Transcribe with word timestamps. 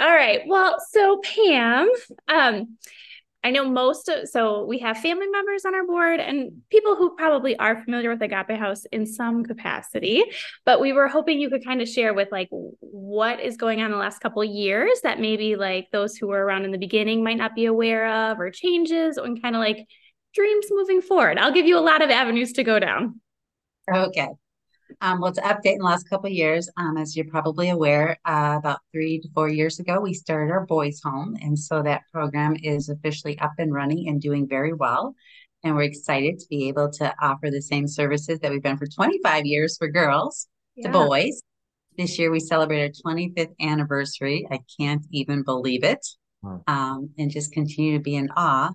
All 0.00 0.10
right. 0.10 0.40
Well, 0.46 0.76
so 0.90 1.20
Pam, 1.22 1.88
um, 2.28 2.78
I 3.44 3.50
know 3.50 3.68
most 3.68 4.08
of, 4.08 4.26
so 4.26 4.64
we 4.64 4.78
have 4.78 4.98
family 4.98 5.26
members 5.26 5.66
on 5.66 5.74
our 5.74 5.86
board 5.86 6.18
and 6.18 6.62
people 6.70 6.96
who 6.96 7.14
probably 7.14 7.54
are 7.58 7.82
familiar 7.84 8.08
with 8.08 8.22
Agape 8.22 8.58
House 8.58 8.86
in 8.86 9.04
some 9.04 9.44
capacity, 9.44 10.24
but 10.64 10.80
we 10.80 10.94
were 10.94 11.08
hoping 11.08 11.38
you 11.38 11.50
could 11.50 11.62
kind 11.62 11.82
of 11.82 11.88
share 11.88 12.14
with 12.14 12.28
like 12.32 12.48
what 12.50 13.40
is 13.40 13.58
going 13.58 13.82
on 13.82 13.90
the 13.90 13.98
last 13.98 14.20
couple 14.20 14.42
years 14.42 14.98
that 15.02 15.20
maybe 15.20 15.56
like 15.56 15.88
those 15.92 16.16
who 16.16 16.28
were 16.28 16.42
around 16.42 16.64
in 16.64 16.70
the 16.70 16.78
beginning 16.78 17.22
might 17.22 17.36
not 17.36 17.54
be 17.54 17.66
aware 17.66 18.30
of 18.30 18.40
or 18.40 18.50
changes 18.50 19.18
and 19.18 19.42
kind 19.42 19.54
of 19.54 19.60
like 19.60 19.86
dreams 20.34 20.66
moving 20.70 21.02
forward. 21.02 21.36
I'll 21.36 21.52
give 21.52 21.66
you 21.66 21.78
a 21.78 21.80
lot 21.80 22.00
of 22.00 22.08
avenues 22.08 22.52
to 22.54 22.64
go 22.64 22.78
down. 22.78 23.20
Okay. 23.94 24.28
Um, 25.00 25.20
well, 25.20 25.32
to 25.32 25.40
update 25.42 25.72
in 25.72 25.78
the 25.78 25.84
last 25.84 26.08
couple 26.08 26.26
of 26.26 26.32
years, 26.32 26.70
um, 26.76 26.96
as 26.96 27.16
you're 27.16 27.26
probably 27.26 27.70
aware, 27.70 28.18
uh, 28.24 28.56
about 28.58 28.80
three 28.92 29.20
to 29.20 29.28
four 29.34 29.48
years 29.48 29.80
ago, 29.80 30.00
we 30.00 30.14
started 30.14 30.50
our 30.52 30.66
boys' 30.66 31.00
home. 31.04 31.36
And 31.40 31.58
so 31.58 31.82
that 31.82 32.02
program 32.12 32.56
is 32.62 32.88
officially 32.88 33.38
up 33.38 33.52
and 33.58 33.72
running 33.72 34.08
and 34.08 34.20
doing 34.20 34.48
very 34.48 34.72
well. 34.72 35.14
And 35.62 35.74
we're 35.74 35.82
excited 35.82 36.38
to 36.38 36.46
be 36.48 36.68
able 36.68 36.90
to 36.92 37.14
offer 37.20 37.50
the 37.50 37.62
same 37.62 37.88
services 37.88 38.38
that 38.40 38.50
we've 38.50 38.62
been 38.62 38.76
for 38.76 38.86
25 38.86 39.46
years 39.46 39.76
for 39.76 39.88
girls 39.88 40.46
yeah. 40.76 40.90
to 40.90 40.92
boys. 40.92 41.42
This 41.96 42.18
year, 42.18 42.30
we 42.30 42.40
celebrate 42.40 42.82
our 42.82 43.14
25th 43.14 43.54
anniversary. 43.60 44.46
I 44.50 44.60
can't 44.78 45.04
even 45.12 45.42
believe 45.42 45.84
it. 45.84 46.04
Wow. 46.42 46.62
Um, 46.66 47.10
and 47.18 47.30
just 47.30 47.52
continue 47.52 47.96
to 47.96 48.02
be 48.02 48.16
in 48.16 48.30
awe. 48.36 48.70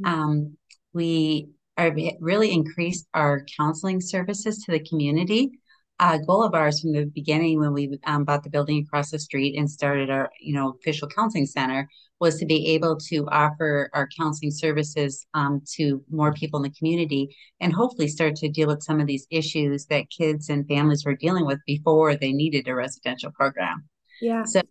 Mm-hmm. 0.00 0.06
Um, 0.06 0.56
we 0.92 1.48
are 1.76 1.94
really 2.20 2.52
increased 2.52 3.06
our 3.14 3.44
counseling 3.56 4.00
services 4.00 4.58
to 4.64 4.72
the 4.72 4.80
community. 4.80 5.50
A 5.98 6.18
goal 6.18 6.42
of 6.42 6.54
ours 6.54 6.80
from 6.80 6.92
the 6.92 7.06
beginning 7.06 7.58
when 7.58 7.72
we 7.72 7.98
um, 8.04 8.24
bought 8.24 8.44
the 8.44 8.50
building 8.50 8.84
across 8.86 9.10
the 9.10 9.18
street 9.18 9.56
and 9.56 9.70
started 9.70 10.10
our, 10.10 10.30
you 10.40 10.54
know, 10.54 10.76
official 10.78 11.08
counseling 11.08 11.46
center 11.46 11.88
was 12.20 12.38
to 12.38 12.46
be 12.46 12.68
able 12.68 12.96
to 12.96 13.26
offer 13.30 13.90
our 13.92 14.08
counseling 14.18 14.50
services 14.50 15.26
um, 15.34 15.62
to 15.74 16.02
more 16.10 16.32
people 16.32 16.58
in 16.58 16.62
the 16.62 16.76
community 16.78 17.34
and 17.60 17.72
hopefully 17.72 18.08
start 18.08 18.36
to 18.36 18.48
deal 18.48 18.68
with 18.68 18.82
some 18.82 19.00
of 19.00 19.06
these 19.06 19.26
issues 19.30 19.86
that 19.86 20.10
kids 20.10 20.48
and 20.48 20.66
families 20.66 21.04
were 21.04 21.16
dealing 21.16 21.46
with 21.46 21.58
before 21.66 22.14
they 22.14 22.32
needed 22.32 22.68
a 22.68 22.74
residential 22.74 23.30
program. 23.32 23.84
Yeah. 24.20 24.44
So 24.44 24.62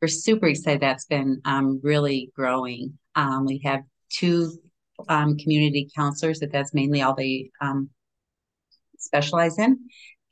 we're 0.00 0.08
super 0.08 0.46
excited 0.46 0.80
that's 0.80 1.06
been 1.06 1.40
um, 1.44 1.80
really 1.82 2.30
growing. 2.34 2.98
Um, 3.16 3.44
we 3.44 3.60
have 3.64 3.82
two 4.10 4.52
um, 5.08 5.36
community 5.36 5.88
counselors 5.96 6.40
that 6.40 6.52
that's 6.52 6.74
mainly 6.74 7.02
all 7.02 7.14
they 7.14 7.50
um, 7.60 7.90
specialize 8.98 9.58
in. 9.58 9.78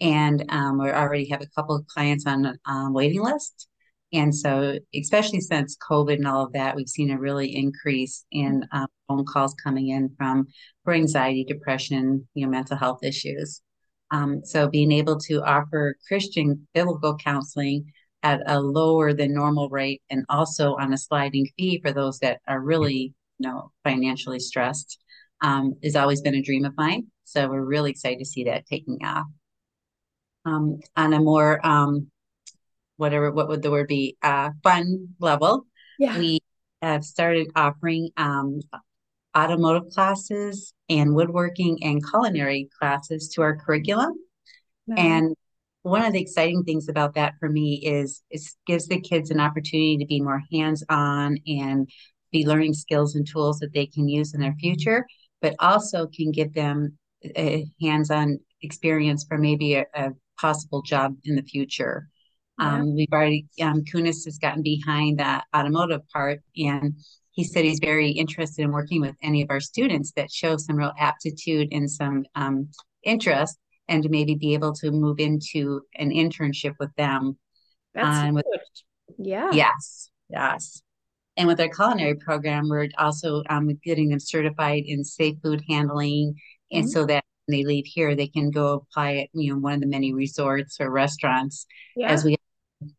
And 0.01 0.45
um, 0.49 0.79
we 0.79 0.91
already 0.91 1.29
have 1.31 1.43
a 1.43 1.49
couple 1.57 1.75
of 1.75 1.87
clients 1.87 2.27
on 2.27 2.57
um, 2.67 2.93
waiting 2.93 3.23
list. 3.23 3.69
And 4.13 4.35
so, 4.35 4.79
especially 4.95 5.41
since 5.41 5.77
COVID 5.77 6.15
and 6.15 6.27
all 6.27 6.45
of 6.45 6.53
that, 6.53 6.75
we've 6.75 6.89
seen 6.89 7.11
a 7.11 7.19
really 7.19 7.55
increase 7.55 8.25
in 8.31 8.65
uh, 8.73 8.87
phone 9.07 9.27
calls 9.27 9.55
coming 9.63 9.89
in 9.89 10.11
from 10.17 10.47
for 10.85 10.95
anxiety, 10.95 11.45
depression, 11.45 12.27
you 12.33 12.47
know, 12.47 12.51
mental 12.51 12.77
health 12.77 13.01
issues. 13.03 13.61
Um, 14.11 14.41
so, 14.45 14.69
being 14.69 14.93
able 14.93 15.19
to 15.21 15.43
offer 15.43 15.97
Christian 16.07 16.67
biblical 16.73 17.19
counseling 17.19 17.93
at 18.23 18.41
a 18.47 18.61
lower 18.61 19.13
than 19.13 19.35
normal 19.35 19.69
rate 19.69 20.03
and 20.11 20.25
also 20.29 20.75
on 20.77 20.93
a 20.93 20.99
sliding 20.99 21.47
fee 21.57 21.81
for 21.83 21.93
those 21.93 22.19
that 22.21 22.41
are 22.49 22.61
really 22.61 23.15
you 23.39 23.49
know, 23.49 23.73
financially 23.85 24.41
stressed, 24.41 24.99
um, 25.43 25.75
has 25.83 25.97
always 25.97 26.21
been 26.21 26.35
a 26.35 26.43
dream 26.43 26.65
of 26.65 26.77
mine. 26.77 27.07
So 27.25 27.49
we're 27.49 27.65
really 27.65 27.91
excited 27.91 28.19
to 28.19 28.25
see 28.25 28.45
that 28.45 28.67
taking 28.67 28.99
off. 29.05 29.27
Um, 30.45 30.81
on 30.97 31.13
a 31.13 31.21
more, 31.21 31.65
um, 31.67 32.11
whatever, 32.97 33.31
what 33.31 33.49
would 33.49 33.63
the 33.63 33.71
word 33.71 33.89
be, 33.89 34.17
uh, 34.23 34.51
fun 34.63 35.09
level, 35.21 35.67
yeah. 35.99 36.19
we 36.19 36.41
have 36.81 37.05
started 37.05 37.49
offering 37.55 38.11
um, 38.17 38.61
automotive 39.37 39.91
classes 39.91 40.73
and 40.89 41.15
woodworking 41.15 41.79
and 41.83 42.03
culinary 42.09 42.69
classes 42.79 43.29
to 43.35 43.43
our 43.43 43.57
curriculum. 43.57 44.15
Nice. 44.87 44.99
And 44.99 45.37
one 45.83 46.05
of 46.05 46.13
the 46.13 46.21
exciting 46.21 46.65
things 46.65 46.89
about 46.89 47.15
that 47.15 47.35
for 47.39 47.49
me 47.49 47.75
is 47.85 48.23
it 48.31 48.43
gives 48.67 48.89
the 48.89 49.01
kids 49.01 49.31
an 49.31 49.41
opportunity 49.41 49.99
to 49.99 50.07
be 50.07 50.21
more 50.21 50.43
hands-on 50.53 51.39
and 51.47 51.89
be 52.33 52.47
learning 52.47 52.75
skills 52.75 53.15
and 53.15 53.27
tools 53.27 53.59
that 53.59 53.73
they 53.73 53.87
can 53.87 54.09
use 54.09 54.35
in 54.35 54.41
their 54.41 54.55
future, 54.61 55.07
but 55.41 55.55
also 55.59 56.07
can 56.07 56.31
give 56.31 56.53
them 56.55 56.99
a 57.37 57.67
hands-on 57.81 58.39
experience 58.63 59.25
for 59.29 59.39
maybe 59.39 59.75
a, 59.75 59.87
a 59.95 60.11
possible 60.41 60.83
job 60.83 61.15
in 61.25 61.37
the 61.37 61.43
future. 61.43 62.09
Yeah. 62.59 62.75
Um, 62.75 62.95
we've 62.95 63.13
already 63.13 63.47
um, 63.63 63.85
Kunis 63.85 64.25
has 64.25 64.39
gotten 64.39 64.63
behind 64.63 65.19
that 65.19 65.45
automotive 65.57 66.03
part, 66.13 66.41
and 66.57 66.95
he 67.31 67.45
said 67.45 67.65
he's 67.65 67.79
very 67.79 68.11
interested 68.11 68.63
in 68.63 68.73
working 68.73 69.01
with 69.01 69.15
any 69.23 69.43
of 69.43 69.51
our 69.51 69.61
students 69.61 70.13
that 70.17 70.31
show 70.31 70.57
some 70.57 70.77
real 70.77 70.93
aptitude 70.99 71.69
and 71.71 71.89
some 71.89 72.25
um, 72.35 72.69
interest, 73.05 73.57
and 73.87 74.03
to 74.03 74.09
maybe 74.09 74.35
be 74.35 74.55
able 74.55 74.73
to 74.75 74.91
move 74.91 75.21
into 75.21 75.83
an 75.95 76.11
internship 76.11 76.75
with 76.81 76.93
them. 76.97 77.39
That's 77.95 78.19
um, 78.19 78.35
with, 78.35 78.45
yeah. 79.19 79.51
Yes. 79.53 80.11
Yes. 80.29 80.83
And 81.39 81.47
with 81.47 81.61
our 81.61 81.69
culinary 81.69 82.17
program, 82.17 82.69
we're 82.69 82.89
also 82.99 83.45
um, 83.49 83.71
getting 83.85 84.09
them 84.09 84.19
certified 84.19 84.83
in 84.85 85.05
safe 85.05 85.37
food 85.43 85.63
handling, 85.69 86.35
and 86.73 86.85
mm-hmm. 86.85 86.91
so 86.91 87.07
that 87.07 87.25
when 87.47 87.57
they 87.57 87.65
leave 87.65 87.87
here, 87.87 88.17
they 88.17 88.27
can 88.27 88.51
go 88.51 88.75
apply 88.75 89.17
at 89.19 89.29
you 89.33 89.53
know 89.53 89.61
one 89.61 89.75
of 89.75 89.81
the 89.81 89.87
many 89.87 90.13
resorts 90.13 90.79
or 90.81 90.91
restaurants. 90.91 91.65
Yeah. 91.95 92.11
As 92.11 92.25
we, 92.25 92.37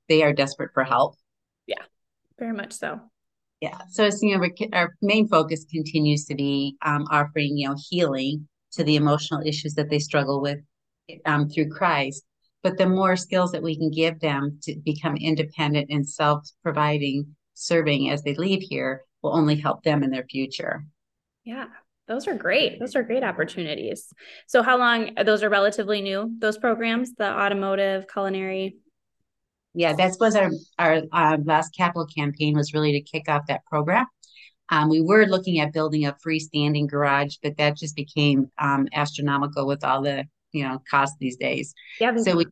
they 0.07 0.23
are 0.23 0.31
desperate 0.31 0.71
for 0.73 0.85
help. 0.85 1.15
Yeah, 1.67 1.83
very 2.39 2.53
much 2.53 2.71
so. 2.71 3.01
Yeah. 3.59 3.77
So 3.89 4.05
it's 4.05 4.21
you 4.21 4.37
know 4.37 4.47
our 4.71 4.95
main 5.01 5.27
focus 5.27 5.65
continues 5.69 6.23
to 6.25 6.35
be 6.35 6.77
um, 6.81 7.05
offering 7.11 7.57
you 7.57 7.67
know 7.67 7.75
healing 7.89 8.47
to 8.71 8.85
the 8.85 8.95
emotional 8.95 9.41
issues 9.45 9.73
that 9.73 9.89
they 9.89 9.99
struggle 9.99 10.41
with 10.41 10.59
um, 11.25 11.49
through 11.49 11.69
Christ. 11.69 12.23
But 12.63 12.77
the 12.77 12.87
more 12.87 13.15
skills 13.17 13.51
that 13.51 13.63
we 13.63 13.77
can 13.77 13.89
give 13.91 14.19
them 14.19 14.59
to 14.63 14.75
become 14.83 15.15
independent 15.15 15.87
and 15.89 16.07
self-providing, 16.07 17.35
serving 17.59 18.09
as 18.09 18.23
they 18.23 18.35
leave 18.35 18.61
here 18.61 19.03
will 19.21 19.35
only 19.35 19.55
help 19.55 19.83
them 19.83 20.03
in 20.03 20.09
their 20.09 20.23
future. 20.23 20.85
Yeah, 21.43 21.65
those 22.07 22.27
are 22.27 22.35
great. 22.35 22.79
Those 22.79 22.95
are 22.95 23.03
great 23.03 23.23
opportunities. 23.23 24.11
So, 24.47 24.63
how 24.63 24.77
long? 24.77 25.11
Those 25.23 25.43
are 25.43 25.49
relatively 25.49 26.01
new. 26.01 26.31
Those 26.39 26.57
programs, 26.57 27.13
the 27.13 27.29
automotive, 27.29 28.05
culinary. 28.11 28.77
Yeah, 29.73 29.93
that 29.93 30.15
was 30.19 30.35
our 30.35 30.49
our 30.77 31.01
uh, 31.11 31.37
last 31.43 31.75
capital 31.75 32.07
campaign 32.07 32.55
was 32.55 32.73
really 32.73 32.93
to 32.93 33.01
kick 33.01 33.29
off 33.29 33.47
that 33.47 33.65
program. 33.65 34.05
Um, 34.69 34.89
we 34.89 35.01
were 35.01 35.25
looking 35.25 35.59
at 35.59 35.73
building 35.73 36.05
a 36.05 36.15
freestanding 36.25 36.87
garage, 36.87 37.37
but 37.41 37.57
that 37.57 37.77
just 37.77 37.95
became 37.95 38.51
um, 38.59 38.87
astronomical 38.93 39.65
with 39.67 39.83
all 39.83 40.01
the 40.01 40.25
you 40.51 40.63
know 40.63 40.81
costs 40.89 41.17
these 41.19 41.37
days. 41.37 41.73
Yeah. 41.99 42.15
So 42.17 42.37
we 42.37 42.45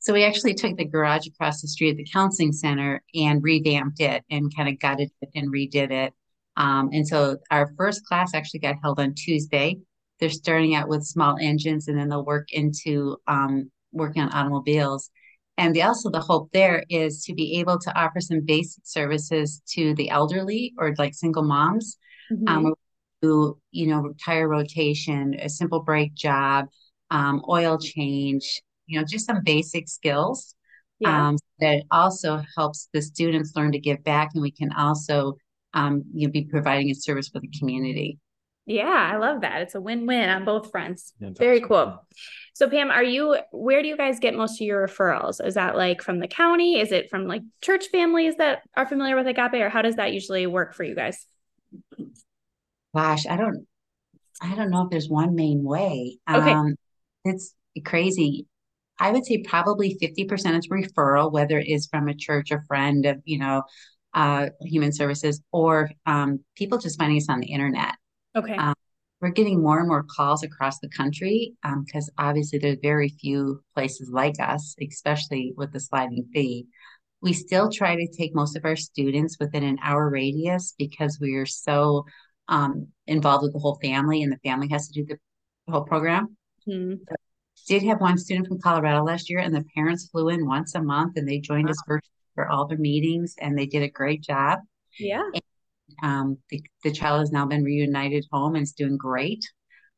so 0.00 0.14
we 0.14 0.24
actually 0.24 0.54
took 0.54 0.76
the 0.76 0.84
garage 0.86 1.26
across 1.26 1.60
the 1.60 1.68
street 1.68 1.90
at 1.90 1.96
the 1.98 2.08
counseling 2.10 2.52
center 2.52 3.02
and 3.14 3.42
revamped 3.42 4.00
it 4.00 4.24
and 4.30 4.54
kind 4.54 4.68
of 4.68 4.78
gutted 4.78 5.10
it 5.20 5.28
and 5.34 5.52
redid 5.52 5.90
it. 5.90 6.14
Um, 6.56 6.88
and 6.92 7.06
so 7.06 7.36
our 7.50 7.72
first 7.76 8.04
class 8.06 8.34
actually 8.34 8.60
got 8.60 8.76
held 8.82 8.98
on 8.98 9.14
Tuesday. 9.14 9.76
They're 10.18 10.30
starting 10.30 10.74
out 10.74 10.88
with 10.88 11.04
small 11.04 11.36
engines 11.38 11.86
and 11.86 11.98
then 11.98 12.08
they'll 12.08 12.24
work 12.24 12.48
into 12.52 13.18
um, 13.26 13.70
working 13.92 14.22
on 14.22 14.32
automobiles. 14.32 15.10
And 15.58 15.76
the, 15.76 15.82
also 15.82 16.08
the 16.10 16.20
hope 16.20 16.50
there 16.52 16.82
is 16.88 17.22
to 17.24 17.34
be 17.34 17.58
able 17.60 17.78
to 17.80 17.94
offer 17.94 18.20
some 18.22 18.40
basic 18.46 18.86
services 18.86 19.60
to 19.72 19.94
the 19.96 20.08
elderly 20.08 20.72
or 20.78 20.94
like 20.96 21.12
single 21.12 21.42
moms 21.42 21.98
mm-hmm. 22.32 22.48
um, 22.48 22.74
who, 23.20 23.58
you 23.70 23.88
know, 23.88 24.14
tire 24.24 24.48
rotation, 24.48 25.34
a 25.38 25.50
simple 25.50 25.82
brake 25.82 26.14
job, 26.14 26.68
um, 27.10 27.42
oil 27.50 27.76
change, 27.76 28.62
you 28.90 28.98
know, 28.98 29.06
just 29.06 29.26
some 29.26 29.42
basic 29.44 29.88
skills 29.88 30.54
yeah. 30.98 31.28
um, 31.28 31.38
that 31.60 31.84
also 31.90 32.42
helps 32.56 32.88
the 32.92 33.00
students 33.00 33.52
learn 33.56 33.72
to 33.72 33.78
give 33.78 34.02
back. 34.04 34.30
And 34.34 34.42
we 34.42 34.50
can 34.50 34.72
also, 34.72 35.36
um, 35.74 36.02
you 36.12 36.26
know, 36.26 36.32
be 36.32 36.44
providing 36.44 36.90
a 36.90 36.94
service 36.94 37.28
for 37.28 37.40
the 37.40 37.50
community. 37.58 38.18
Yeah, 38.66 39.10
I 39.12 39.16
love 39.16 39.40
that. 39.40 39.62
It's 39.62 39.74
a 39.74 39.80
win-win 39.80 40.28
on 40.28 40.44
both 40.44 40.70
fronts. 40.70 41.12
Very 41.18 41.60
cool. 41.60 42.06
So 42.54 42.68
Pam, 42.68 42.90
are 42.90 43.02
you 43.02 43.38
where 43.52 43.82
do 43.82 43.88
you 43.88 43.96
guys 43.96 44.20
get 44.20 44.36
most 44.36 44.60
of 44.60 44.66
your 44.66 44.86
referrals? 44.86 45.44
Is 45.44 45.54
that 45.54 45.76
like 45.76 46.02
from 46.02 46.20
the 46.20 46.28
county? 46.28 46.78
Is 46.78 46.92
it 46.92 47.10
from 47.10 47.26
like 47.26 47.42
church 47.62 47.86
families 47.88 48.36
that 48.36 48.62
are 48.76 48.86
familiar 48.86 49.16
with 49.16 49.26
Agape 49.26 49.54
or 49.54 49.70
how 49.70 49.82
does 49.82 49.96
that 49.96 50.12
usually 50.12 50.46
work 50.46 50.74
for 50.74 50.84
you 50.84 50.94
guys? 50.94 51.26
Gosh, 52.94 53.26
I 53.26 53.36
don't 53.36 53.66
I 54.42 54.54
don't 54.54 54.70
know 54.70 54.84
if 54.84 54.90
there's 54.90 55.08
one 55.08 55.34
main 55.34 55.64
way. 55.64 56.18
Okay. 56.30 56.52
Um, 56.52 56.76
it's 57.24 57.54
crazy. 57.84 58.46
I 59.00 59.10
would 59.10 59.24
say 59.24 59.42
probably 59.42 59.96
50% 60.00 60.58
is 60.58 60.68
referral, 60.68 61.32
whether 61.32 61.58
it 61.58 61.66
is 61.66 61.88
from 61.90 62.08
a 62.08 62.14
church, 62.14 62.50
a 62.50 62.60
friend 62.68 63.06
of, 63.06 63.16
you 63.24 63.38
know, 63.38 63.62
uh, 64.12 64.50
human 64.60 64.92
services, 64.92 65.40
or 65.52 65.90
um, 66.04 66.40
people 66.56 66.78
just 66.78 66.98
finding 66.98 67.16
us 67.16 67.28
on 67.28 67.40
the 67.40 67.50
internet. 67.50 67.94
Okay. 68.36 68.54
Um, 68.54 68.74
we're 69.20 69.30
getting 69.30 69.62
more 69.62 69.78
and 69.78 69.88
more 69.88 70.04
calls 70.04 70.42
across 70.42 70.78
the 70.78 70.88
country 70.88 71.54
because 71.84 72.10
um, 72.18 72.26
obviously 72.26 72.58
there's 72.58 72.78
very 72.82 73.08
few 73.08 73.62
places 73.74 74.10
like 74.10 74.34
us, 74.40 74.74
especially 74.80 75.52
with 75.56 75.72
the 75.72 75.80
sliding 75.80 76.26
fee. 76.32 76.66
We 77.22 77.34
still 77.34 77.70
try 77.70 77.96
to 77.96 78.08
take 78.16 78.34
most 78.34 78.56
of 78.56 78.64
our 78.64 78.76
students 78.76 79.36
within 79.38 79.62
an 79.62 79.78
hour 79.82 80.08
radius 80.08 80.74
because 80.78 81.18
we 81.20 81.34
are 81.34 81.46
so 81.46 82.06
um, 82.48 82.88
involved 83.06 83.42
with 83.42 83.52
the 83.52 83.58
whole 83.58 83.78
family 83.82 84.22
and 84.22 84.32
the 84.32 84.48
family 84.48 84.68
has 84.70 84.88
to 84.88 85.02
do 85.02 85.06
the 85.06 85.18
whole 85.72 85.84
program. 85.84 86.36
Mm-hmm. 86.66 87.02
Did 87.70 87.84
have 87.84 88.00
one 88.00 88.18
student 88.18 88.48
from 88.48 88.60
Colorado 88.60 89.04
last 89.04 89.30
year 89.30 89.38
and 89.38 89.54
the 89.54 89.64
parents 89.76 90.08
flew 90.10 90.30
in 90.30 90.44
once 90.44 90.74
a 90.74 90.82
month 90.82 91.16
and 91.16 91.28
they 91.28 91.38
joined 91.38 91.66
wow. 91.66 91.70
us 91.70 91.82
for, 91.86 92.00
for 92.34 92.50
all 92.50 92.66
the 92.66 92.76
meetings 92.76 93.36
and 93.38 93.56
they 93.56 93.66
did 93.66 93.84
a 93.84 93.88
great 93.88 94.24
job. 94.24 94.58
Yeah. 94.98 95.22
And, 95.32 95.42
um, 96.02 96.38
the, 96.50 96.60
the 96.82 96.90
child 96.90 97.20
has 97.20 97.30
now 97.30 97.46
been 97.46 97.62
reunited 97.62 98.26
home 98.32 98.56
and 98.56 98.64
is 98.64 98.72
doing 98.72 98.96
great. 98.96 99.44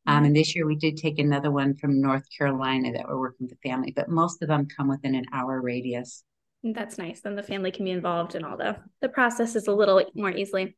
Um, 0.06 0.24
and 0.24 0.36
this 0.36 0.54
year 0.54 0.66
we 0.66 0.76
did 0.76 0.98
take 0.98 1.19
another 1.19 1.50
one 1.50 1.74
from 1.74 1.98
North 1.98 2.24
Carolina 2.36 2.92
that 2.92 3.08
we're 3.08 3.19
working 3.19 3.46
with 3.46 3.56
the 3.58 3.69
family, 3.70 3.90
but 3.96 4.10
most 4.10 4.42
of 4.42 4.48
them 4.48 4.69
come 4.76 4.88
within 4.88 5.14
an 5.14 5.24
hour 5.32 5.58
radius. 5.62 6.24
That's 6.62 6.98
nice. 6.98 7.22
Then 7.22 7.36
the 7.36 7.42
family 7.42 7.70
can 7.70 7.86
be 7.86 7.92
involved 7.92 8.34
in 8.34 8.44
all 8.44 8.58
the 8.58 8.76
the 9.00 9.08
process 9.08 9.56
is 9.56 9.66
a 9.66 9.72
little 9.72 10.04
more 10.14 10.30
easily. 10.30 10.76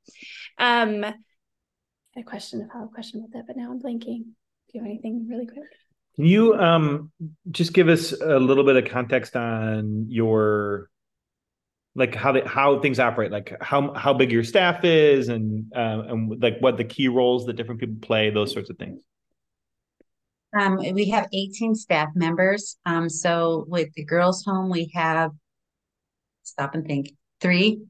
Um, 0.59 1.05
a 1.05 2.23
question 2.25 2.63
of 2.63 2.69
how 2.73 2.85
a 2.85 2.89
question 2.89 3.19
about 3.19 3.33
that, 3.33 3.49
but 3.49 3.57
now 3.57 3.73
I'm 3.73 3.83
blanking. 3.83 4.27
Do 4.27 4.75
you 4.75 4.81
have 4.81 4.89
anything 4.89 5.27
really 5.29 5.47
quick? 5.47 5.65
Can 6.17 6.27
you 6.27 6.55
um 6.55 7.11
just 7.51 7.73
give 7.73 7.89
us 7.89 8.13
a 8.13 8.39
little 8.39 8.65
bit 8.65 8.77
of 8.77 8.91
context 8.91 9.35
on 9.37 10.07
your 10.09 10.91
like 11.97 12.15
how 12.15 12.33
they, 12.33 12.41
how 12.41 12.81
things 12.81 12.99
operate, 12.99 13.31
like 13.31 13.57
how 13.61 13.93
how 13.95 14.13
big 14.15 14.33
your 14.33 14.45
staff 14.45 14.85
is, 14.85 15.29
and 15.29 15.73
uh, 15.75 16.03
and 16.09 16.43
like 16.43 16.59
what 16.61 16.77
the 16.77 16.85
key 16.85 17.09
roles 17.09 17.47
that 17.47 17.55
different 17.55 17.81
people 17.81 17.97
play, 18.01 18.31
those 18.31 18.53
sorts 18.53 18.71
of 18.71 18.79
things. 18.79 19.01
Um, 20.59 20.77
we 20.77 21.09
have 21.11 21.27
18 21.33 21.75
staff 21.75 22.11
members. 22.15 22.77
Um, 22.87 23.09
so 23.09 23.65
with 23.67 23.93
the 23.95 24.05
girls' 24.05 24.45
home, 24.45 24.71
we 24.71 24.91
have 24.95 25.33
stop 26.45 26.75
and 26.75 26.87
think 26.87 27.13
three 27.41 27.81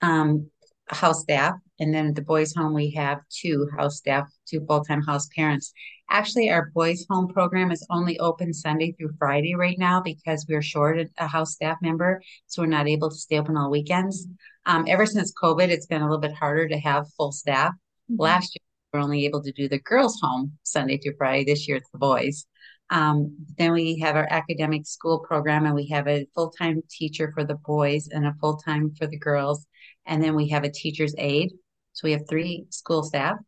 um, 0.00 0.50
house 0.88 1.22
staff, 1.22 1.54
and 1.80 1.94
then 1.94 2.08
at 2.08 2.14
the 2.14 2.22
boys' 2.22 2.54
home, 2.54 2.74
we 2.74 2.90
have 2.90 3.20
two 3.30 3.68
house 3.76 3.98
staff, 3.98 4.28
two 4.46 4.64
full-time 4.66 5.02
house 5.02 5.28
parents. 5.34 5.72
Actually, 6.10 6.50
our 6.50 6.70
boys' 6.74 7.06
home 7.08 7.28
program 7.28 7.70
is 7.70 7.86
only 7.90 8.18
open 8.18 8.52
Sunday 8.52 8.92
through 8.92 9.12
Friday 9.18 9.54
right 9.54 9.78
now 9.78 10.00
because 10.00 10.46
we're 10.48 10.62
short 10.62 10.98
a 11.18 11.28
house 11.28 11.52
staff 11.52 11.76
member, 11.82 12.20
so 12.46 12.62
we're 12.62 12.66
not 12.66 12.88
able 12.88 13.10
to 13.10 13.16
stay 13.16 13.38
open 13.38 13.56
all 13.56 13.70
weekends. 13.70 14.26
Um, 14.66 14.86
ever 14.88 15.06
since 15.06 15.32
COVID, 15.32 15.68
it's 15.68 15.86
been 15.86 16.02
a 16.02 16.04
little 16.04 16.20
bit 16.20 16.32
harder 16.32 16.68
to 16.68 16.78
have 16.78 17.12
full 17.16 17.32
staff. 17.32 17.72
Mm-hmm. 18.10 18.20
Last 18.20 18.54
year, 18.54 18.64
we 18.92 18.98
were 18.98 19.04
only 19.04 19.26
able 19.26 19.42
to 19.42 19.52
do 19.52 19.68
the 19.68 19.80
girls' 19.80 20.18
home 20.20 20.52
Sunday 20.62 20.98
through 20.98 21.16
Friday. 21.16 21.44
This 21.44 21.68
year, 21.68 21.76
it's 21.76 21.90
the 21.90 21.98
boys. 21.98 22.46
Um, 22.90 23.36
then 23.58 23.72
we 23.72 23.98
have 23.98 24.16
our 24.16 24.26
academic 24.30 24.86
school 24.86 25.18
program, 25.20 25.66
and 25.66 25.74
we 25.74 25.88
have 25.88 26.08
a 26.08 26.26
full 26.34 26.50
time 26.50 26.82
teacher 26.90 27.32
for 27.34 27.44
the 27.44 27.56
boys 27.66 28.08
and 28.10 28.26
a 28.26 28.34
full 28.40 28.56
time 28.56 28.94
for 28.98 29.06
the 29.06 29.18
girls. 29.18 29.66
And 30.06 30.22
then 30.22 30.34
we 30.34 30.48
have 30.48 30.64
a 30.64 30.70
teacher's 30.70 31.14
aide. 31.18 31.52
So 31.98 32.06
we 32.06 32.12
have 32.12 32.28
three 32.28 32.64
school 32.70 33.02
staff. 33.02 33.38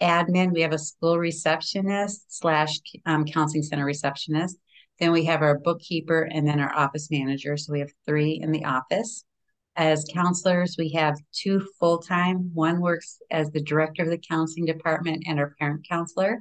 Admin, 0.00 0.50
we 0.50 0.62
have 0.62 0.72
a 0.72 0.78
school 0.78 1.18
receptionist 1.18 2.24
slash 2.28 2.80
um, 3.04 3.26
counseling 3.26 3.62
center 3.62 3.84
receptionist. 3.84 4.56
Then 4.98 5.12
we 5.12 5.26
have 5.26 5.42
our 5.42 5.58
bookkeeper 5.58 6.22
and 6.22 6.48
then 6.48 6.58
our 6.58 6.74
office 6.74 7.10
manager. 7.10 7.58
So 7.58 7.70
we 7.70 7.80
have 7.80 7.92
three 8.06 8.40
in 8.42 8.50
the 8.50 8.64
office. 8.64 9.26
As 9.76 10.06
counselors, 10.10 10.76
we 10.78 10.92
have 10.92 11.18
two 11.32 11.68
full 11.78 11.98
time. 11.98 12.50
One 12.54 12.80
works 12.80 13.18
as 13.30 13.50
the 13.50 13.62
director 13.62 14.04
of 14.04 14.08
the 14.08 14.16
counseling 14.16 14.64
department 14.64 15.24
and 15.26 15.38
our 15.38 15.54
parent 15.60 15.86
counselor. 15.86 16.40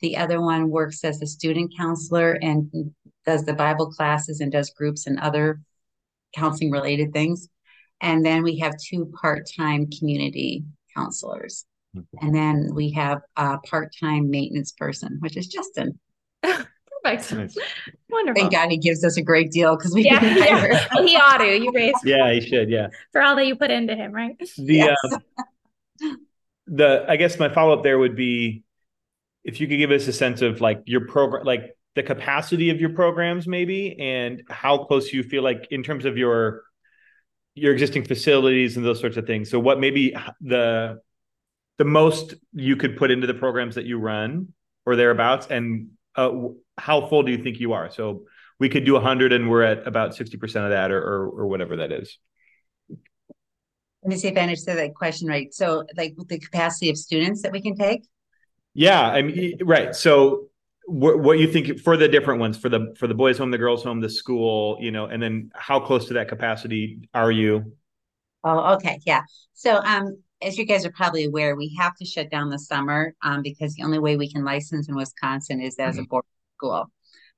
The 0.00 0.16
other 0.16 0.40
one 0.40 0.68
works 0.68 1.04
as 1.04 1.22
a 1.22 1.28
student 1.28 1.72
counselor 1.78 2.32
and 2.42 2.92
does 3.24 3.44
the 3.44 3.54
Bible 3.54 3.92
classes 3.92 4.40
and 4.40 4.50
does 4.50 4.70
groups 4.70 5.06
and 5.06 5.20
other 5.20 5.60
counseling 6.34 6.72
related 6.72 7.12
things. 7.12 7.48
And 8.00 8.26
then 8.26 8.42
we 8.42 8.58
have 8.58 8.74
two 8.90 9.12
part 9.22 9.48
time 9.56 9.88
community 9.96 10.64
counselors. 10.98 11.64
And 12.20 12.34
then 12.34 12.70
we 12.74 12.90
have 12.92 13.22
a 13.36 13.58
part 13.58 13.94
time 13.98 14.30
maintenance 14.30 14.72
person, 14.72 15.16
which 15.20 15.36
is 15.36 15.46
Justin. 15.46 15.98
Perfect. 16.42 17.32
Nice. 17.32 17.56
Wonderful. 18.10 18.42
Thank 18.42 18.52
God 18.52 18.70
he 18.70 18.76
gives 18.76 19.04
us 19.04 19.16
a 19.16 19.22
great 19.22 19.50
deal 19.50 19.76
because 19.76 19.94
we 19.94 20.04
yeah, 20.04 20.22
yeah. 20.22 20.86
Well, 20.92 21.06
he 21.06 21.16
ought 21.16 21.38
to. 21.38 21.58
You 21.58 21.72
raised 21.72 21.98
Yeah, 22.04 22.32
he 22.32 22.40
should. 22.40 22.68
Yeah. 22.68 22.88
For 23.12 23.22
all 23.22 23.36
that 23.36 23.46
you 23.46 23.56
put 23.56 23.70
into 23.70 23.94
him, 23.94 24.12
right? 24.12 24.36
The 24.56 24.74
yes. 24.74 24.96
uh, 25.04 25.18
the 26.66 27.04
I 27.08 27.16
guess 27.16 27.38
my 27.38 27.48
follow 27.48 27.76
up 27.76 27.82
there 27.82 27.98
would 27.98 28.16
be 28.16 28.62
if 29.44 29.60
you 29.60 29.66
could 29.66 29.78
give 29.78 29.90
us 29.90 30.06
a 30.06 30.12
sense 30.12 30.42
of 30.42 30.60
like 30.60 30.82
your 30.86 31.06
program 31.06 31.44
like 31.44 31.76
the 31.94 32.02
capacity 32.02 32.70
of 32.70 32.80
your 32.80 32.90
programs 32.90 33.46
maybe 33.46 33.98
and 33.98 34.42
how 34.50 34.84
close 34.84 35.12
you 35.12 35.22
feel 35.22 35.42
like 35.42 35.66
in 35.70 35.82
terms 35.82 36.04
of 36.04 36.16
your 36.16 36.62
your 37.58 37.72
existing 37.72 38.04
facilities 38.04 38.76
and 38.76 38.84
those 38.84 39.00
sorts 39.00 39.16
of 39.16 39.26
things. 39.26 39.50
So 39.50 39.58
what 39.58 39.80
maybe 39.80 40.14
the 40.40 41.00
the 41.78 41.84
most 41.84 42.34
you 42.52 42.76
could 42.76 42.96
put 42.96 43.10
into 43.10 43.26
the 43.26 43.34
programs 43.34 43.76
that 43.76 43.84
you 43.84 43.98
run 43.98 44.52
or 44.84 44.96
thereabouts 44.96 45.46
and 45.48 45.90
uh, 46.16 46.32
how 46.76 47.06
full 47.06 47.22
do 47.22 47.30
you 47.30 47.42
think 47.42 47.60
you 47.60 47.72
are? 47.72 47.90
So 47.90 48.24
we 48.58 48.68
could 48.68 48.84
do 48.84 48.94
100 48.94 49.32
and 49.32 49.48
we're 49.48 49.62
at 49.62 49.86
about 49.86 50.16
60% 50.16 50.42
of 50.64 50.70
that 50.70 50.90
or, 50.90 50.98
or, 50.98 51.28
or 51.28 51.46
whatever 51.46 51.76
that 51.76 51.92
is. 51.92 52.18
Let 54.02 54.10
me 54.10 54.16
see 54.16 54.28
if 54.28 54.36
i 54.36 54.40
understood 54.40 54.78
that 54.78 54.94
question 54.94 55.28
right. 55.28 55.52
So 55.54 55.84
like 55.96 56.16
the 56.28 56.38
capacity 56.38 56.90
of 56.90 56.96
students 56.96 57.42
that 57.42 57.52
we 57.52 57.60
can 57.60 57.76
take? 57.76 58.06
Yeah 58.74 59.08
i 59.08 59.22
mean 59.22 59.58
right. 59.62 59.94
So 59.94 60.47
what, 60.88 61.20
what 61.20 61.38
you 61.38 61.52
think 61.52 61.80
for 61.80 61.96
the 61.96 62.08
different 62.08 62.40
ones 62.40 62.56
for 62.56 62.68
the 62.68 62.94
for 62.98 63.06
the 63.06 63.14
boys 63.14 63.38
home 63.38 63.50
the 63.50 63.58
girls 63.58 63.84
home 63.84 64.00
the 64.00 64.08
school 64.08 64.78
you 64.80 64.90
know 64.90 65.06
and 65.06 65.22
then 65.22 65.50
how 65.54 65.78
close 65.78 66.06
to 66.08 66.14
that 66.14 66.28
capacity 66.28 67.08
are 67.14 67.30
you? 67.30 67.76
Oh 68.44 68.74
okay. 68.74 68.98
Yeah. 69.04 69.22
So 69.54 69.76
um 69.84 70.22
as 70.40 70.56
you 70.56 70.64
guys 70.64 70.86
are 70.86 70.92
probably 70.92 71.24
aware 71.24 71.56
we 71.56 71.74
have 71.78 71.94
to 71.96 72.04
shut 72.04 72.30
down 72.30 72.48
the 72.48 72.58
summer 72.58 73.14
um, 73.22 73.42
because 73.42 73.74
the 73.74 73.82
only 73.82 73.98
way 73.98 74.16
we 74.16 74.30
can 74.30 74.44
license 74.44 74.88
in 74.88 74.96
wisconsin 74.96 75.60
is 75.60 75.76
as 75.78 75.94
mm-hmm. 75.94 76.04
a 76.04 76.06
board 76.06 76.24
school. 76.56 76.86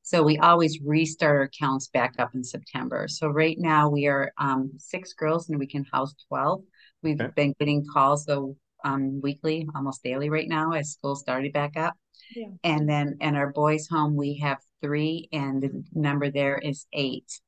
So 0.02 0.22
we 0.22 0.38
always 0.38 0.80
restart 0.84 1.36
our 1.36 1.50
counts 1.58 1.88
back 1.88 2.14
up 2.18 2.30
in 2.34 2.44
september. 2.44 3.08
So 3.08 3.28
right 3.28 3.56
now 3.58 3.88
we 3.88 4.06
are 4.06 4.32
um, 4.38 4.72
six 4.78 5.12
girls 5.12 5.48
and 5.48 5.58
we 5.58 5.66
can 5.66 5.84
house 5.90 6.14
12 6.28 6.62
we've 7.02 7.20
okay. 7.20 7.32
been 7.34 7.54
getting 7.58 7.84
calls 7.92 8.24
though 8.26 8.56
um, 8.84 9.20
weekly 9.20 9.66
almost 9.74 10.02
daily 10.02 10.30
right 10.30 10.48
now 10.48 10.72
as 10.72 10.92
school 10.92 11.16
started 11.16 11.52
back 11.52 11.76
up 11.76 11.94
yeah. 12.34 12.48
And 12.64 12.88
then 12.88 13.18
in 13.20 13.36
our 13.36 13.52
boys' 13.52 13.88
home, 13.88 14.16
we 14.16 14.38
have 14.38 14.58
three, 14.80 15.28
and 15.32 15.62
the 15.62 15.84
number 15.92 16.30
there 16.30 16.58
is 16.58 16.86
eight. 16.92 17.40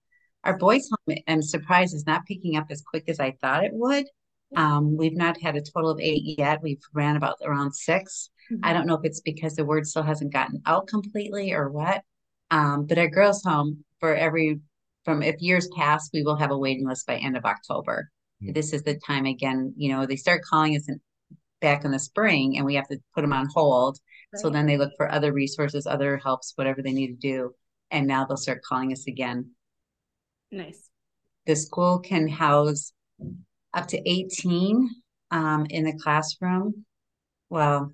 Our 0.45 0.57
boys' 0.57 0.89
home, 0.91 1.19
I'm 1.27 1.43
surprised, 1.43 1.95
is 1.95 2.07
not 2.07 2.27
picking 2.27 2.57
up 2.57 2.67
as 2.71 2.83
quick 2.83 3.05
as 3.09 3.21
I 3.21 3.33
thought 3.41 3.65
it 3.65 3.73
would. 3.73 4.07
Um, 4.55 4.97
we've 4.97 5.17
not 5.17 5.41
had 5.41 5.57
a 5.57 5.63
total 5.63 5.91
of 5.91 6.01
eight 6.01 6.39
yet. 6.39 6.63
We've 6.63 6.83
ran 6.93 7.17
about 7.17 7.39
around 7.43 7.73
6 7.73 8.31
mm-hmm. 8.51 8.61
I 8.63 8.73
don't 8.73 8.87
know 8.87 8.97
if 8.97 9.05
it's 9.05 9.21
because 9.21 9.57
the 9.57 9.65
word 9.65 9.87
still 9.87 10.03
hasn't 10.03 10.33
gotten 10.33 10.61
out 10.67 10.89
completely 10.89 11.53
or 11.53 11.71
what. 11.71 12.03
Um, 12.51 12.87
but 12.87 12.99
our 12.99 13.09
girls' 13.09 13.43
home, 13.43 13.85
for 13.99 14.15
every 14.15 14.61
from 15.05 15.23
if 15.23 15.41
years 15.41 15.69
past, 15.75 16.11
we 16.13 16.23
will 16.23 16.37
have 16.37 16.51
a 16.51 16.59
waiting 16.59 16.87
list 16.87 17.07
by 17.07 17.17
end 17.17 17.37
of 17.37 17.45
October. 17.45 18.11
Mm-hmm. 18.43 18.53
This 18.53 18.73
is 18.73 18.83
the 18.83 18.99
time 19.07 19.27
again. 19.27 19.73
You 19.77 19.93
know, 19.93 20.07
they 20.07 20.17
start 20.17 20.43
calling 20.43 20.77
us 20.77 20.89
in, 20.89 21.01
back 21.63 21.87
in 21.87 21.91
the 21.91 21.99
spring, 21.99 22.59
and 22.59 22.67
we 22.67 22.75
have 22.75 22.89
to 22.89 22.99
put 23.15 23.23
them 23.23 23.33
on 23.33 23.49
hold 23.55 23.99
so 24.35 24.49
then 24.49 24.67
they 24.67 24.79
look 24.79 24.93
for 24.97 25.11
other 25.11 25.33
resources, 25.33 25.87
other 25.87 26.17
helps, 26.17 26.53
whatever 26.57 26.83
they 26.83 26.93
need 26.93 27.09
to 27.09 27.13
do. 27.15 27.55
And 27.91 28.07
now 28.07 28.25
they'll 28.25 28.37
start 28.37 28.63
calling 28.63 28.93
us 28.93 29.07
again. 29.07 29.51
Nice. 30.51 30.89
The 31.47 31.55
school 31.55 31.99
can 31.99 32.29
house 32.29 32.93
up 33.75 33.89
to 33.89 34.11
18 34.11 34.89
um, 35.31 35.67
in 35.69 35.85
the 35.85 35.99
classroom. 36.03 36.87
Well, 37.51 37.93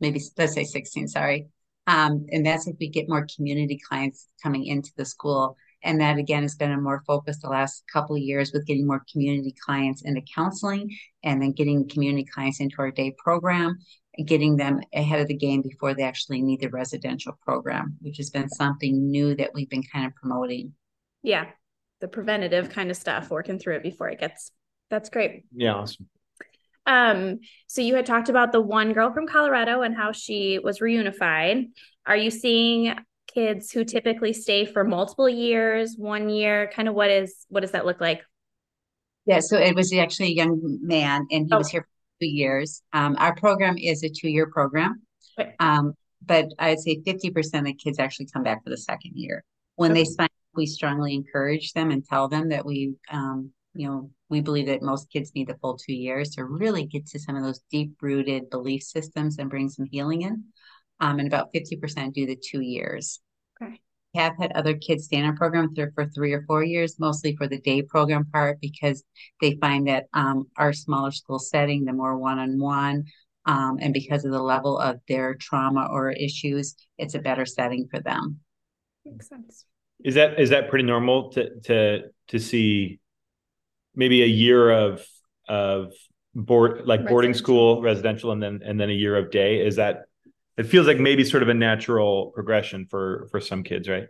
maybe 0.00 0.20
let's 0.36 0.54
say 0.54 0.64
16, 0.64 1.08
sorry. 1.08 1.46
Um, 1.86 2.26
and 2.30 2.44
that's 2.44 2.66
if 2.66 2.76
we 2.78 2.88
get 2.88 3.08
more 3.08 3.26
community 3.34 3.80
clients 3.88 4.28
coming 4.42 4.66
into 4.66 4.90
the 4.96 5.04
school. 5.04 5.56
And 5.86 6.00
that 6.00 6.18
again 6.18 6.42
has 6.42 6.56
been 6.56 6.72
a 6.72 6.80
more 6.80 7.02
focus 7.06 7.38
the 7.40 7.48
last 7.48 7.84
couple 7.90 8.16
of 8.16 8.22
years 8.22 8.52
with 8.52 8.66
getting 8.66 8.86
more 8.86 9.04
community 9.10 9.54
clients 9.64 10.02
into 10.02 10.20
counseling 10.34 10.90
and 11.22 11.40
then 11.40 11.52
getting 11.52 11.88
community 11.88 12.24
clients 12.24 12.60
into 12.60 12.76
our 12.78 12.90
day 12.90 13.14
program 13.16 13.78
getting 14.24 14.56
them 14.56 14.80
ahead 14.94 15.20
of 15.20 15.28
the 15.28 15.36
game 15.36 15.62
before 15.62 15.94
they 15.94 16.02
actually 16.02 16.40
need 16.40 16.60
the 16.60 16.68
residential 16.68 17.38
program, 17.44 17.96
which 18.00 18.16
has 18.16 18.30
been 18.30 18.48
something 18.48 19.10
new 19.10 19.34
that 19.34 19.50
we've 19.54 19.68
been 19.68 19.82
kind 19.82 20.06
of 20.06 20.14
promoting. 20.14 20.72
Yeah, 21.22 21.46
the 22.00 22.08
preventative 22.08 22.70
kind 22.70 22.90
of 22.90 22.96
stuff, 22.96 23.30
working 23.30 23.58
through 23.58 23.76
it 23.76 23.82
before 23.82 24.08
it 24.08 24.20
gets. 24.20 24.52
That's 24.90 25.10
great. 25.10 25.44
Yeah, 25.54 25.74
awesome. 25.74 26.08
Um, 26.86 27.40
so 27.66 27.82
you 27.82 27.96
had 27.96 28.06
talked 28.06 28.28
about 28.28 28.52
the 28.52 28.60
one 28.60 28.92
girl 28.92 29.12
from 29.12 29.26
Colorado 29.26 29.82
and 29.82 29.94
how 29.94 30.12
she 30.12 30.60
was 30.60 30.78
reunified. 30.78 31.70
Are 32.06 32.16
you 32.16 32.30
seeing 32.30 32.94
kids 33.36 33.70
who 33.70 33.84
typically 33.84 34.32
stay 34.32 34.64
for 34.64 34.82
multiple 34.82 35.28
years, 35.28 35.94
one 35.96 36.28
year? 36.28 36.70
Kind 36.74 36.88
of 36.88 36.94
what 36.94 37.10
is 37.10 37.46
what 37.48 37.60
does 37.60 37.72
that 37.72 37.86
look 37.86 38.00
like? 38.00 38.22
Yeah, 39.26 39.40
so 39.40 39.58
it 39.58 39.74
was 39.74 39.92
actually 39.92 40.28
a 40.28 40.34
young 40.34 40.78
man, 40.82 41.26
and 41.30 41.46
he 41.46 41.52
oh. 41.52 41.58
was 41.58 41.68
here 41.68 41.82
for 41.82 42.20
two 42.20 42.28
years. 42.28 42.82
Um, 42.92 43.16
our 43.18 43.34
program 43.34 43.76
is 43.76 44.02
a 44.02 44.08
two 44.08 44.28
year 44.28 44.48
program, 44.50 45.02
um, 45.58 45.94
but 46.24 46.46
I'd 46.58 46.80
say 46.80 47.02
50% 47.06 47.68
of 47.68 47.76
kids 47.76 47.98
actually 47.98 48.28
come 48.32 48.42
back 48.42 48.64
for 48.64 48.70
the 48.70 48.78
second 48.78 49.12
year. 49.14 49.44
When 49.74 49.92
okay. 49.92 50.00
they 50.00 50.04
sign 50.04 50.28
we 50.56 50.66
strongly 50.66 51.14
encourage 51.14 51.72
them 51.72 51.90
and 51.90 52.04
tell 52.04 52.28
them 52.28 52.48
that 52.48 52.64
we, 52.64 52.94
um, 53.12 53.50
you 53.74 53.86
know, 53.86 54.10
we 54.28 54.40
believe 54.40 54.66
that 54.66 54.82
most 54.82 55.10
kids 55.12 55.32
need 55.34 55.48
the 55.48 55.58
full 55.58 55.76
two 55.76 55.92
years 55.92 56.30
to 56.30 56.44
really 56.44 56.86
get 56.86 57.06
to 57.08 57.18
some 57.18 57.36
of 57.36 57.44
those 57.44 57.60
deep 57.70 57.92
rooted 58.00 58.50
belief 58.50 58.82
systems 58.82 59.38
and 59.38 59.50
bring 59.50 59.68
some 59.68 59.86
healing 59.90 60.22
in. 60.22 60.44
Um, 60.98 61.18
and 61.18 61.28
about 61.28 61.52
50% 61.52 62.14
do 62.14 62.26
the 62.26 62.36
two 62.42 62.62
years. 62.62 63.20
Okay. 64.16 64.22
We 64.22 64.22
have 64.22 64.36
had 64.38 64.52
other 64.52 64.74
kids 64.74 65.04
stay 65.04 65.16
in 65.16 65.24
our 65.24 65.36
program 65.36 65.74
for, 65.74 65.92
for 65.94 66.06
three 66.06 66.32
or 66.32 66.44
four 66.46 66.64
years, 66.64 66.98
mostly 66.98 67.36
for 67.36 67.46
the 67.46 67.58
day 67.60 67.82
program 67.82 68.26
part, 68.32 68.60
because 68.60 69.04
they 69.40 69.56
find 69.60 69.88
that 69.88 70.06
um, 70.14 70.46
our 70.56 70.72
smaller 70.72 71.10
school 71.10 71.38
setting, 71.38 71.84
the 71.84 71.92
more 71.92 72.16
one 72.16 72.38
on 72.38 72.58
one, 72.58 73.04
and 73.46 73.92
because 73.92 74.24
of 74.24 74.32
the 74.32 74.42
level 74.42 74.78
of 74.78 75.00
their 75.08 75.34
trauma 75.34 75.88
or 75.90 76.10
issues, 76.10 76.74
it's 76.98 77.14
a 77.14 77.18
better 77.18 77.46
setting 77.46 77.88
for 77.90 78.00
them. 78.00 78.40
Makes 79.04 79.28
sense. 79.28 79.64
Is 80.04 80.14
that 80.14 80.38
is 80.38 80.50
that 80.50 80.68
pretty 80.68 80.84
normal 80.84 81.30
to 81.32 81.60
to 81.60 82.02
to 82.28 82.38
see 82.38 82.98
maybe 83.94 84.22
a 84.22 84.26
year 84.26 84.70
of 84.70 85.06
of 85.48 85.92
board 86.34 86.82
like 86.86 87.06
boarding 87.06 87.32
school 87.32 87.80
residential 87.80 88.30
and 88.32 88.42
then 88.42 88.60
and 88.62 88.78
then 88.78 88.90
a 88.90 88.92
year 88.92 89.16
of 89.16 89.30
day 89.30 89.64
is 89.64 89.76
that 89.76 90.05
it 90.56 90.64
feels 90.66 90.86
like 90.86 90.98
maybe 90.98 91.24
sort 91.24 91.42
of 91.42 91.48
a 91.48 91.54
natural 91.54 92.30
progression 92.34 92.86
for 92.86 93.28
for 93.30 93.40
some 93.40 93.62
kids 93.62 93.88
right 93.88 94.06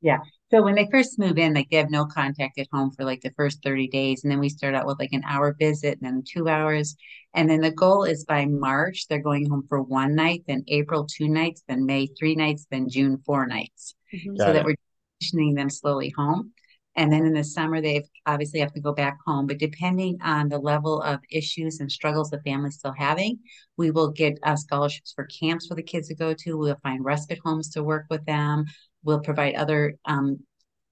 yeah 0.00 0.18
so 0.50 0.62
when 0.62 0.74
they 0.74 0.88
first 0.90 1.18
move 1.18 1.38
in 1.38 1.54
like 1.54 1.68
they 1.70 1.76
have 1.76 1.90
no 1.90 2.04
contact 2.04 2.58
at 2.58 2.66
home 2.72 2.90
for 2.90 3.04
like 3.04 3.20
the 3.20 3.32
first 3.36 3.62
30 3.62 3.88
days 3.88 4.24
and 4.24 4.30
then 4.30 4.40
we 4.40 4.48
start 4.48 4.74
out 4.74 4.86
with 4.86 4.98
like 4.98 5.12
an 5.12 5.22
hour 5.26 5.54
visit 5.58 5.98
and 6.00 6.02
then 6.02 6.22
two 6.26 6.48
hours 6.48 6.96
and 7.34 7.48
then 7.48 7.60
the 7.60 7.70
goal 7.70 8.04
is 8.04 8.24
by 8.24 8.46
march 8.46 9.06
they're 9.08 9.20
going 9.20 9.48
home 9.48 9.64
for 9.68 9.82
one 9.82 10.14
night 10.14 10.42
then 10.46 10.64
april 10.68 11.06
two 11.06 11.28
nights 11.28 11.62
then 11.68 11.86
may 11.86 12.06
three 12.06 12.34
nights 12.34 12.66
then 12.70 12.88
june 12.88 13.18
four 13.26 13.46
nights 13.46 13.94
mm-hmm. 14.12 14.36
so 14.36 14.50
it. 14.50 14.52
that 14.54 14.64
we're 14.64 14.76
transitioning 15.22 15.54
them 15.54 15.70
slowly 15.70 16.12
home 16.16 16.52
and 17.00 17.10
then 17.10 17.24
in 17.24 17.32
the 17.32 17.42
summer, 17.42 17.80
they 17.80 18.04
obviously 18.26 18.60
have 18.60 18.74
to 18.74 18.80
go 18.80 18.92
back 18.92 19.16
home. 19.26 19.46
But 19.46 19.56
depending 19.56 20.18
on 20.22 20.50
the 20.50 20.58
level 20.58 21.00
of 21.00 21.20
issues 21.30 21.80
and 21.80 21.90
struggles 21.90 22.28
the 22.28 22.42
family's 22.42 22.74
still 22.74 22.92
having, 22.92 23.38
we 23.78 23.90
will 23.90 24.10
get 24.10 24.38
uh, 24.42 24.54
scholarships 24.54 25.14
for 25.14 25.24
camps 25.24 25.66
for 25.66 25.74
the 25.74 25.82
kids 25.82 26.08
to 26.08 26.14
go 26.14 26.34
to. 26.34 26.58
We'll 26.58 26.76
find 26.82 27.02
respite 27.02 27.38
homes 27.42 27.70
to 27.70 27.82
work 27.82 28.04
with 28.10 28.22
them. 28.26 28.66
We'll 29.02 29.20
provide 29.20 29.54
other 29.54 29.94
um, 30.04 30.40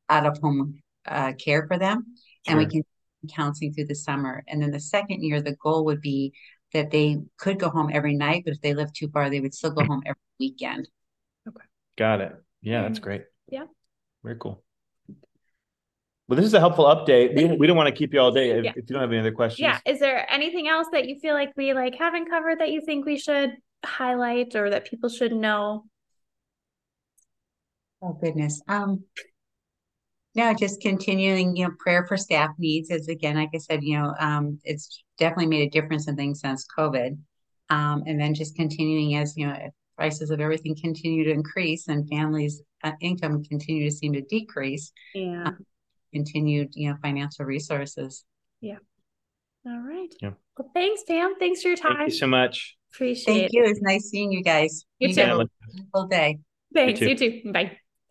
out 0.08 0.24
of 0.24 0.38
home 0.38 0.80
uh, 1.06 1.34
care 1.34 1.66
for 1.66 1.78
them. 1.78 2.16
Sure. 2.46 2.56
And 2.56 2.58
we 2.58 2.64
can 2.64 2.82
counseling 3.30 3.74
through 3.74 3.88
the 3.88 3.94
summer. 3.94 4.42
And 4.48 4.62
then 4.62 4.70
the 4.70 4.80
second 4.80 5.22
year, 5.22 5.42
the 5.42 5.56
goal 5.56 5.84
would 5.84 6.00
be 6.00 6.32
that 6.72 6.90
they 6.90 7.18
could 7.36 7.58
go 7.60 7.68
home 7.68 7.90
every 7.92 8.14
night, 8.14 8.44
but 8.46 8.54
if 8.54 8.62
they 8.62 8.72
live 8.72 8.94
too 8.94 9.08
far, 9.08 9.28
they 9.28 9.40
would 9.40 9.52
still 9.52 9.72
go 9.72 9.84
home 9.84 10.00
every 10.06 10.16
weekend. 10.40 10.88
Okay. 11.46 11.66
Got 11.98 12.22
it. 12.22 12.32
Yeah, 12.62 12.80
that's 12.80 12.98
great. 12.98 13.24
Yeah. 13.50 13.66
Very 14.24 14.36
cool. 14.40 14.64
Well, 16.28 16.36
this 16.36 16.44
is 16.44 16.54
a 16.54 16.60
helpful 16.60 16.84
update. 16.84 17.34
We, 17.34 17.56
we 17.56 17.66
don't 17.66 17.76
want 17.76 17.88
to 17.88 17.94
keep 17.94 18.12
you 18.12 18.20
all 18.20 18.30
day 18.30 18.50
if, 18.50 18.64
yeah. 18.64 18.70
if, 18.70 18.76
you 18.76 18.82
don't 18.82 19.00
have 19.00 19.10
any 19.10 19.20
other 19.20 19.32
questions. 19.32 19.60
Yeah. 19.60 19.78
Is 19.90 19.98
there 19.98 20.30
anything 20.30 20.68
else 20.68 20.86
that 20.92 21.08
you 21.08 21.18
feel 21.18 21.32
like 21.32 21.52
we 21.56 21.72
like 21.72 21.94
haven't 21.94 22.28
covered 22.28 22.60
that 22.60 22.70
you 22.70 22.82
think 22.82 23.06
we 23.06 23.18
should 23.18 23.54
highlight 23.84 24.54
or 24.54 24.68
that 24.68 24.86
people 24.86 25.08
should 25.08 25.32
know? 25.32 25.84
Oh 28.02 28.12
goodness. 28.12 28.60
Um 28.68 29.04
no, 30.34 30.54
just 30.54 30.80
continuing, 30.80 31.56
you 31.56 31.64
know, 31.66 31.74
prayer 31.80 32.06
for 32.06 32.16
staff 32.16 32.50
needs 32.58 32.90
is 32.90 33.08
again, 33.08 33.34
like 33.34 33.50
I 33.54 33.58
said, 33.58 33.82
you 33.82 33.98
know, 33.98 34.14
um, 34.20 34.60
it's 34.62 35.02
definitely 35.18 35.46
made 35.46 35.66
a 35.66 35.70
difference 35.70 36.06
in 36.06 36.14
things 36.14 36.40
since 36.40 36.64
COVID. 36.78 37.18
Um, 37.70 38.04
and 38.06 38.20
then 38.20 38.34
just 38.34 38.54
continuing 38.54 39.16
as, 39.16 39.36
you 39.36 39.48
know, 39.48 39.56
prices 39.96 40.30
of 40.30 40.40
everything 40.40 40.76
continue 40.80 41.24
to 41.24 41.32
increase 41.32 41.88
and 41.88 42.08
families' 42.08 42.62
uh, 42.84 42.92
income 43.00 43.42
continue 43.42 43.90
to 43.90 43.94
seem 43.94 44.12
to 44.12 44.20
decrease. 44.20 44.92
Yeah. 45.12 45.44
Um, 45.46 45.66
continued, 46.12 46.70
you 46.74 46.90
know, 46.90 46.96
financial 47.02 47.44
resources. 47.44 48.24
Yeah. 48.60 48.78
All 49.66 49.80
right. 49.80 50.12
Yeah. 50.20 50.30
Well, 50.56 50.70
thanks, 50.74 51.02
Pam. 51.06 51.38
Thanks 51.38 51.62
for 51.62 51.68
your 51.68 51.76
time. 51.76 51.96
Thank 51.98 52.10
you 52.10 52.16
so 52.16 52.26
much. 52.26 52.76
Appreciate 52.94 53.24
Thank 53.24 53.44
it. 53.44 53.50
you. 53.52 53.64
It's 53.64 53.82
nice 53.82 54.08
seeing 54.08 54.32
you 54.32 54.42
guys. 54.42 54.84
You, 54.98 55.08
you 55.08 55.14
too. 55.14 55.20
Have 55.20 55.40
a 55.40 55.48
wonderful 55.66 56.06
day. 56.08 56.38
Thanks. 56.74 57.00
You 57.00 57.14
too. 57.16 57.24
you 57.24 57.42
too. 57.42 57.52
Bye. 57.52 57.78